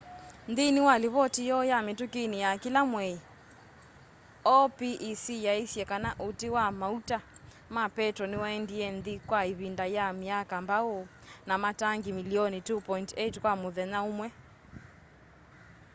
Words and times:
nthĩnĩ 0.51 0.79
wa 0.87 0.95
livoti 1.03 1.41
yoo 1.49 1.63
ya 1.71 1.77
mĩtũkĩnĩ 1.87 2.37
ya 2.45 2.51
kĩla 2.61 2.81
mwei 2.91 3.15
opec 4.57 5.21
yaisye 5.45 5.83
kana 5.91 6.09
ũti 6.27 6.47
wa 6.55 6.65
maũta 6.81 7.17
ma 7.75 7.83
petro 7.95 8.25
nĩwaendĩe 8.29 8.85
nthĩ 8.97 9.15
kwa 9.29 9.39
ivinda 9.51 9.85
ya 9.97 10.05
myaka 10.21 10.55
mbaũ 10.65 10.97
na 11.47 11.55
matangĩ 11.63 12.11
mĩlĩonĩ 12.17 12.59
2.8 12.67 13.39
kwa 13.43 13.53
mũthenya 13.61 13.99
ũmwe 14.09 14.27